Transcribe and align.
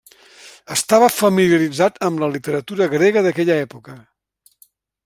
Estava 0.75 1.09
familiaritzat 1.17 2.01
amb 2.09 2.25
la 2.25 2.31
literatura 2.37 2.89
grega 2.95 3.25
d'aquella 3.29 3.61
època. 3.69 4.01